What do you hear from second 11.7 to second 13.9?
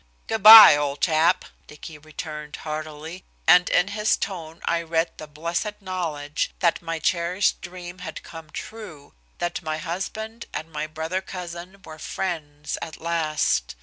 were friends at last.